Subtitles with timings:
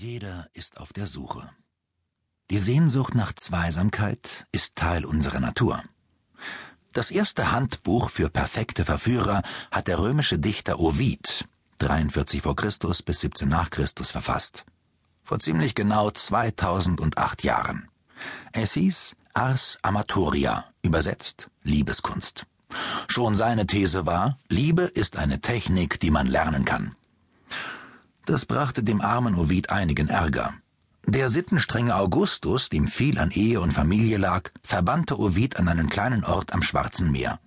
[0.00, 1.50] Jeder ist auf der Suche.
[2.52, 5.82] Die Sehnsucht nach Zweisamkeit ist Teil unserer Natur.
[6.92, 9.42] Das erste Handbuch für perfekte Verführer
[9.72, 11.48] hat der römische Dichter Ovid
[11.78, 14.64] 43 vor Christus bis 17 nach Christus verfasst.
[15.24, 17.88] Vor ziemlich genau 2008 Jahren.
[18.52, 22.46] Es hieß Ars Amatoria, übersetzt Liebeskunst.
[23.08, 26.94] Schon seine These war, Liebe ist eine Technik, die man lernen kann.
[28.28, 30.52] Das brachte dem armen Ovid einigen Ärger.
[31.06, 36.24] Der sittenstrenge Augustus, dem viel an Ehe und Familie lag, verbannte Ovid an einen kleinen
[36.24, 37.40] Ort am Schwarzen Meer.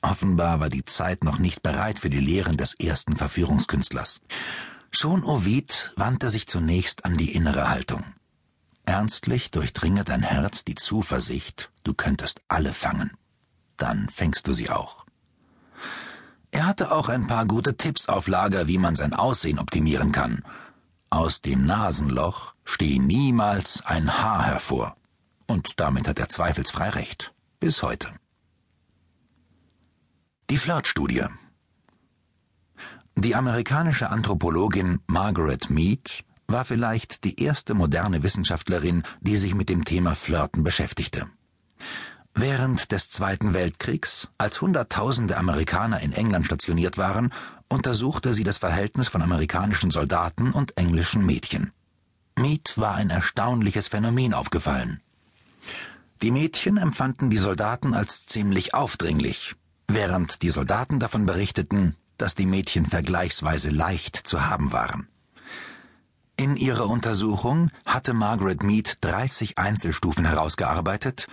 [0.00, 4.20] Offenbar war die Zeit noch nicht bereit für die Lehren des ersten Verführungskünstlers.
[4.92, 8.04] Schon Ovid wandte sich zunächst an die innere Haltung.
[8.84, 13.10] Ernstlich durchdringe dein Herz die Zuversicht, du könntest alle fangen.
[13.76, 15.04] Dann fängst du sie auch.
[16.50, 20.42] Er hatte auch ein paar gute Tipps auf Lager, wie man sein Aussehen optimieren kann.
[21.10, 24.96] Aus dem Nasenloch stehe niemals ein Haar hervor.
[25.46, 27.32] Und damit hat er zweifelsfrei recht.
[27.60, 28.08] Bis heute.
[30.50, 31.24] Die Flirtstudie.
[33.16, 39.84] Die amerikanische Anthropologin Margaret Mead war vielleicht die erste moderne Wissenschaftlerin, die sich mit dem
[39.84, 41.26] Thema Flirten beschäftigte.
[42.40, 47.32] Während des Zweiten Weltkriegs, als Hunderttausende Amerikaner in England stationiert waren,
[47.68, 51.72] untersuchte sie das Verhältnis von amerikanischen Soldaten und englischen Mädchen.
[52.36, 55.00] Mead war ein erstaunliches Phänomen aufgefallen.
[56.22, 59.56] Die Mädchen empfanden die Soldaten als ziemlich aufdringlich,
[59.88, 65.08] während die Soldaten davon berichteten, dass die Mädchen vergleichsweise leicht zu haben waren.
[66.36, 71.26] In ihrer Untersuchung hatte Margaret Mead 30 Einzelstufen herausgearbeitet,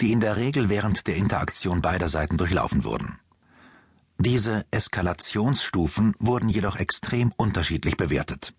[0.00, 3.18] die in der Regel während der Interaktion beider Seiten durchlaufen wurden.
[4.18, 8.54] Diese Eskalationsstufen wurden jedoch extrem unterschiedlich bewertet.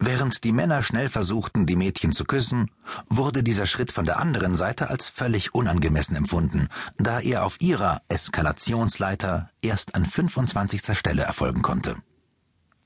[0.00, 2.70] Während die Männer schnell versuchten, die Mädchen zu küssen,
[3.08, 8.00] wurde dieser Schritt von der anderen Seite als völlig unangemessen empfunden, da er auf ihrer
[8.08, 10.96] Eskalationsleiter erst an 25.
[10.96, 11.96] Stelle erfolgen konnte.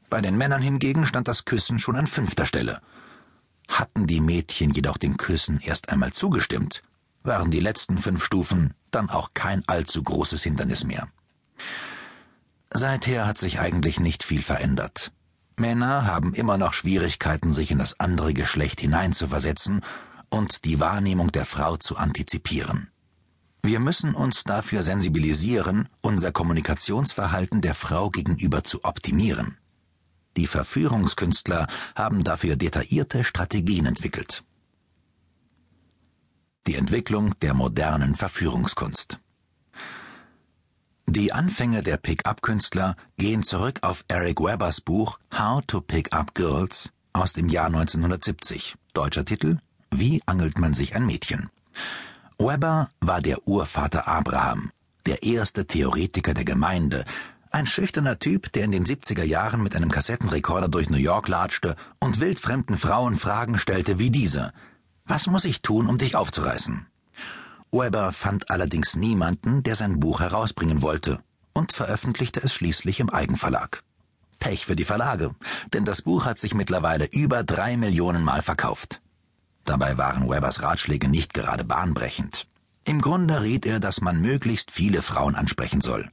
[0.08, 2.80] Bei den Männern hingegen stand das Küssen schon an fünfter Stelle.
[3.68, 6.82] Hatten die Mädchen jedoch dem Küssen erst einmal zugestimmt,
[7.24, 11.08] waren die letzten fünf Stufen dann auch kein allzu großes Hindernis mehr.
[12.72, 15.12] Seither hat sich eigentlich nicht viel verändert.
[15.56, 19.82] Männer haben immer noch Schwierigkeiten, sich in das andere Geschlecht hineinzuversetzen
[20.30, 22.88] und die Wahrnehmung der Frau zu antizipieren.
[23.62, 29.58] Wir müssen uns dafür sensibilisieren, unser Kommunikationsverhalten der Frau gegenüber zu optimieren.
[30.36, 34.42] Die Verführungskünstler haben dafür detaillierte Strategien entwickelt
[36.66, 39.18] die Entwicklung der modernen Verführungskunst.
[41.06, 46.90] Die Anfänge der Pick-up-Künstler gehen zurück auf Eric Webbers Buch How to Pick Up Girls
[47.12, 48.76] aus dem Jahr 1970.
[48.94, 49.58] Deutscher Titel
[49.90, 51.50] Wie angelt man sich ein Mädchen?
[52.38, 54.70] Webber war der Urvater Abraham,
[55.06, 57.04] der erste Theoretiker der Gemeinde,
[57.50, 61.76] ein schüchterner Typ, der in den 70er Jahren mit einem Kassettenrekorder durch New York latschte
[62.00, 64.52] und wildfremden Frauen Fragen stellte wie diese–
[65.04, 66.86] was muss ich tun, um dich aufzureißen?
[67.70, 71.20] Weber fand allerdings niemanden, der sein Buch herausbringen wollte
[71.54, 73.82] und veröffentlichte es schließlich im Eigenverlag.
[74.38, 75.34] Pech für die Verlage,
[75.72, 79.00] denn das Buch hat sich mittlerweile über drei Millionen Mal verkauft.
[79.64, 82.48] Dabei waren Webers Ratschläge nicht gerade bahnbrechend.
[82.84, 86.10] Im Grunde riet er, dass man möglichst viele Frauen ansprechen soll.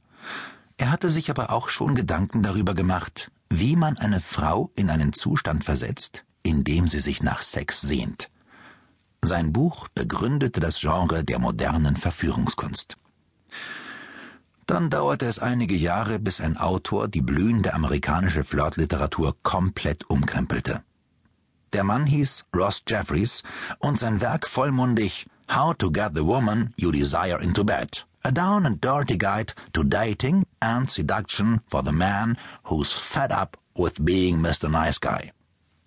[0.76, 5.12] Er hatte sich aber auch schon Gedanken darüber gemacht, wie man eine Frau in einen
[5.12, 8.30] Zustand versetzt, in dem sie sich nach Sex sehnt.
[9.22, 12.96] Sein Buch begründete das Genre der modernen Verführungskunst.
[14.66, 20.82] Dann dauerte es einige Jahre, bis ein Autor die blühende amerikanische Flirtliteratur komplett umkrempelte.
[21.72, 23.42] Der Mann hieß Ross Jeffries
[23.78, 28.06] und sein Werk vollmundig How to Get the Woman You Desire into Bed.
[28.22, 33.56] A down and dirty guide to dating and seduction for the man who's fed up
[33.74, 34.68] with being Mr.
[34.68, 35.32] Nice Guy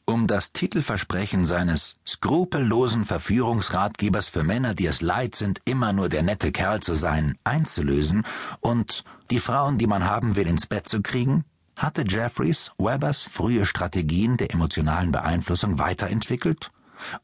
[0.05, 6.23] um das Titelversprechen seines skrupellosen Verführungsratgebers für Männer, die es leid sind, immer nur der
[6.23, 8.25] nette Kerl zu sein, einzulösen
[8.59, 11.45] und die Frauen, die man haben will, ins Bett zu kriegen,
[11.75, 16.71] hatte Jeffries Webbers frühe Strategien der emotionalen Beeinflussung weiterentwickelt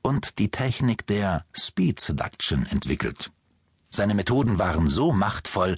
[0.02, 3.32] und die Technik der Speed Seduction entwickelt.
[3.90, 5.78] Seine Methoden waren so machtvoll,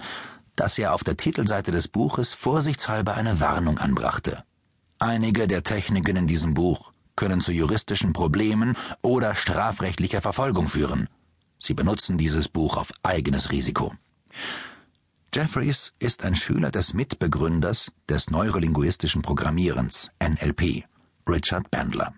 [0.56, 4.44] dass er auf der Titelseite des Buches vorsichtshalber eine Warnung anbrachte.
[4.98, 11.08] Einige der Techniken in diesem Buch können zu juristischen Problemen oder strafrechtlicher Verfolgung führen.
[11.58, 13.94] Sie benutzen dieses Buch auf eigenes Risiko.
[15.34, 20.84] Jeffries ist ein Schüler des Mitbegründers des neurolinguistischen Programmierens NLP,
[21.26, 22.12] Richard Bandler.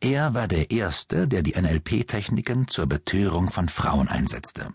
[0.00, 4.72] Er war der Erste, der die NLP-Techniken zur Betörung von Frauen einsetzte.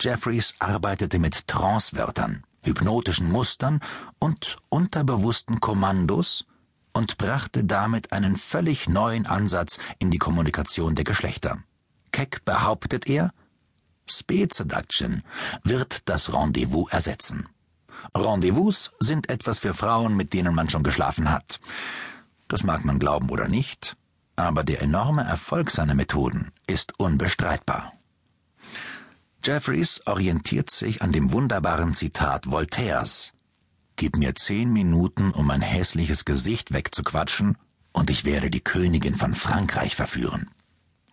[0.00, 3.80] Jeffries arbeitete mit Trancewörtern, hypnotischen Mustern
[4.18, 6.46] und unterbewussten Kommandos
[6.92, 11.58] und brachte damit einen völlig neuen Ansatz in die Kommunikation der Geschlechter.
[12.12, 13.32] Keck behauptet er,
[14.08, 15.22] Speed Seduction
[15.62, 17.48] wird das Rendezvous ersetzen.
[18.16, 21.60] Rendezvous sind etwas für Frauen, mit denen man schon geschlafen hat.
[22.48, 23.96] Das mag man glauben oder nicht,
[24.36, 27.92] aber der enorme Erfolg seiner Methoden ist unbestreitbar.
[29.44, 33.32] Jeffries orientiert sich an dem wunderbaren Zitat Voltaires
[34.00, 37.58] Gib mir zehn Minuten, um mein hässliches Gesicht wegzuquatschen,
[37.92, 40.48] und ich werde die Königin von Frankreich verführen.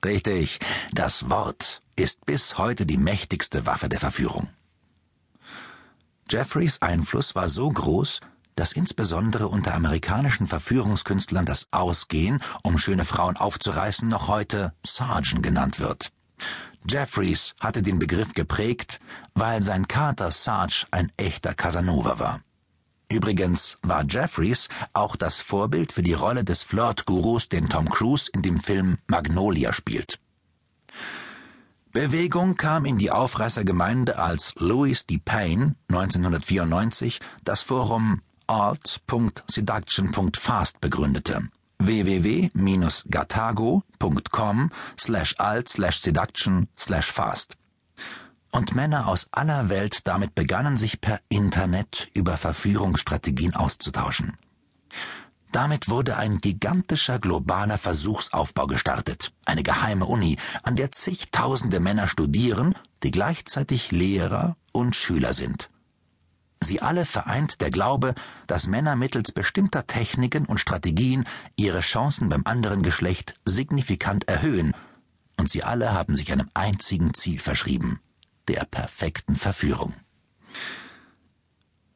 [0.06, 0.60] Richtig,
[0.94, 4.48] das Wort ist bis heute die mächtigste Waffe der Verführung.
[6.31, 8.22] Jeffreys Einfluss war so groß,
[8.56, 15.81] dass insbesondere unter amerikanischen Verführungskünstlern das Ausgehen, um schöne Frauen aufzureißen, noch heute Sergeant genannt
[15.81, 16.13] wird.
[16.90, 19.01] Jeffries hatte den Begriff geprägt,
[19.33, 22.40] weil sein Kater Sarge ein echter Casanova war.
[23.09, 28.42] Übrigens war Jeffries auch das Vorbild für die Rolle des Flirt-Gurus, den Tom Cruise in
[28.42, 30.19] dem Film Magnolia spielt.
[31.94, 35.21] Bewegung kam in die Aufreißergemeinde, als Louis D.
[35.24, 41.44] Payne 1994 das Forum alt.seduction.fast begründete.
[41.80, 47.56] www-gatago.com slash alt slash seduction slash fast.
[48.51, 54.38] Und Männer aus aller Welt damit begannen sich per Internet über Verführungsstrategien auszutauschen.
[55.51, 62.75] Damit wurde ein gigantischer globaler Versuchsaufbau gestartet, eine geheime Uni, an der zigtausende Männer studieren,
[63.03, 65.69] die gleichzeitig Lehrer und Schüler sind.
[66.59, 68.15] Sie alle vereint der Glaube,
[68.47, 74.73] dass Männer mittels bestimmter Techniken und Strategien ihre Chancen beim anderen Geschlecht signifikant erhöhen,
[75.38, 77.99] und sie alle haben sich einem einzigen Ziel verschrieben,
[78.47, 79.94] der perfekten Verführung.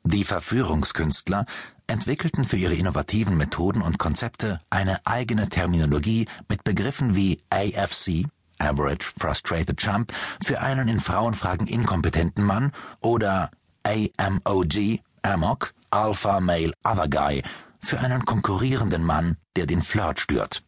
[0.03, 1.45] Die Verführungskünstler
[1.87, 8.25] entwickelten für ihre innovativen Methoden und Konzepte eine eigene Terminologie mit Begriffen wie AFC,
[8.57, 10.11] Average Frustrated Chump,
[10.43, 13.51] für einen in Frauenfragen inkompetenten Mann oder
[13.83, 17.43] AMOG, Amok, Alpha Male Other Guy,
[17.81, 20.63] für einen konkurrierenden Mann, der den Flirt stört.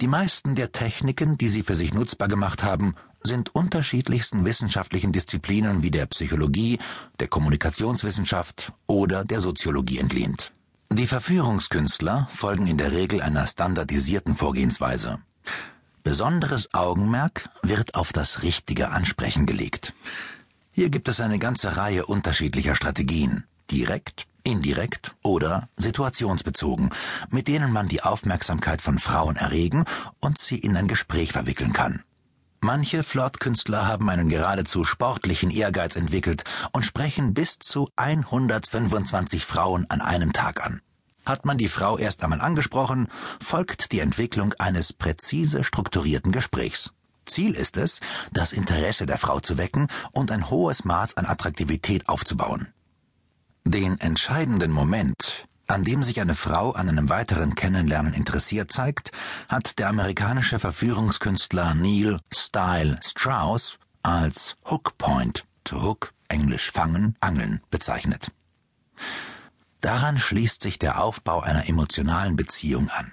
[0.00, 2.94] Die meisten der Techniken, die sie für sich nutzbar gemacht haben,
[3.26, 6.78] sind unterschiedlichsten wissenschaftlichen Disziplinen wie der Psychologie,
[7.20, 10.52] der Kommunikationswissenschaft oder der Soziologie entlehnt.
[10.92, 15.18] Die Verführungskünstler folgen in der Regel einer standardisierten Vorgehensweise.
[16.04, 19.94] Besonderes Augenmerk wird auf das richtige Ansprechen gelegt.
[20.70, 26.90] Hier gibt es eine ganze Reihe unterschiedlicher Strategien, direkt, indirekt oder situationsbezogen,
[27.30, 29.84] mit denen man die Aufmerksamkeit von Frauen erregen
[30.20, 32.02] und sie in ein Gespräch verwickeln kann.
[32.64, 40.00] Manche Flirtkünstler haben einen geradezu sportlichen Ehrgeiz entwickelt und sprechen bis zu 125 Frauen an
[40.00, 40.80] einem Tag an.
[41.26, 43.08] Hat man die Frau erst einmal angesprochen,
[43.38, 46.94] folgt die Entwicklung eines präzise strukturierten Gesprächs.
[47.26, 48.00] Ziel ist es,
[48.32, 52.68] das Interesse der Frau zu wecken und ein hohes Maß an Attraktivität aufzubauen.
[53.66, 59.10] Den entscheidenden Moment, an dem sich eine Frau an einem weiteren Kennenlernen interessiert zeigt,
[59.48, 67.60] hat der amerikanische Verführungskünstler Neil Style Strauss als Hook Point, to hook, englisch fangen, angeln,
[67.70, 68.30] bezeichnet.
[69.80, 73.12] Daran schließt sich der Aufbau einer emotionalen Beziehung an.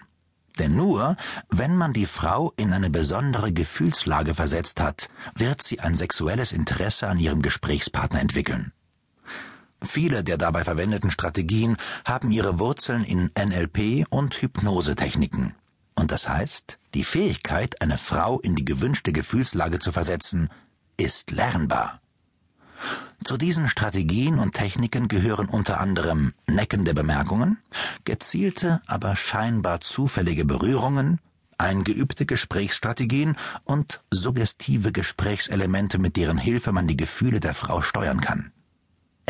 [0.59, 1.15] Denn nur,
[1.49, 7.07] wenn man die Frau in eine besondere Gefühlslage versetzt hat, wird sie ein sexuelles Interesse
[7.07, 8.71] an ihrem Gesprächspartner entwickeln.
[9.83, 15.55] Viele der dabei verwendeten Strategien haben ihre Wurzeln in NLP und Hypnosetechniken.
[15.95, 20.49] Und das heißt, die Fähigkeit, eine Frau in die gewünschte Gefühlslage zu versetzen,
[20.97, 21.99] ist lernbar.
[23.23, 27.59] Zu diesen Strategien und Techniken gehören unter anderem neckende Bemerkungen,
[28.03, 31.19] gezielte, aber scheinbar zufällige Berührungen,
[31.59, 38.51] eingeübte Gesprächsstrategien und suggestive Gesprächselemente, mit deren Hilfe man die Gefühle der Frau steuern kann.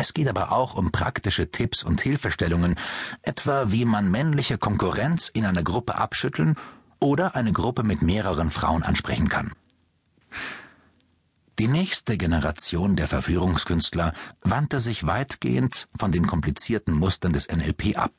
[0.02, 2.74] Es geht aber auch um praktische Tipps und Hilfestellungen,
[3.22, 6.56] etwa wie man männliche Konkurrenz in einer Gruppe abschütteln
[6.98, 9.52] oder eine Gruppe mit mehreren Frauen ansprechen kann.
[11.60, 18.10] Die nächste Generation der Verführungskünstler wandte sich weitgehend von den komplizierten Mustern des NLP ab.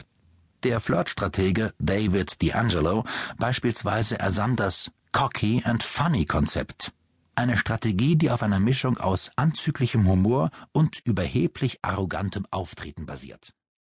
[0.64, 3.06] Der Flirtstratege David D'Angelo
[3.38, 6.94] beispielsweise ersann das Cocky and Funny Konzept.
[7.36, 13.54] Eine Strategie, die auf einer Mischung aus anzüglichem Humor und überheblich arrogantem Auftreten basiert